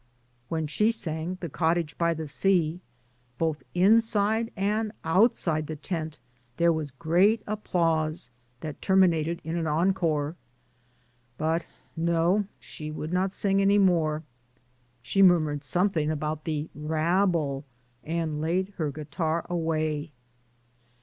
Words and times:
When 0.49 0.65
she 0.65 0.89
sang 0.89 1.37
'The 1.39 1.49
Cottage 1.49 1.95
by 1.95 2.15
the 2.15 2.27
Sea," 2.27 2.81
both 3.37 3.61
inside 3.75 4.49
and 4.57 4.91
outside 5.03 5.67
the 5.67 5.75
tent, 5.75 6.17
there 6.57 6.73
was 6.73 6.89
great 6.89 7.43
applause 7.45 8.31
that 8.61 8.81
terminated 8.81 9.41
in 9.43 9.55
an 9.57 9.67
encore. 9.67 10.35
But 11.37 11.67
no, 11.95 12.45
she 12.59 12.89
would 12.89 13.13
not 13.13 13.31
sing 13.31 13.61
any 13.61 13.77
more; 13.77 14.23
she 15.03 15.21
murmured 15.21 15.63
something 15.63 16.09
about 16.09 16.45
the 16.45 16.67
rabble, 16.73 17.63
and 18.03 18.41
laid 18.41 18.69
her 18.77 18.91
guitar 18.91 19.45
away. 19.51 20.09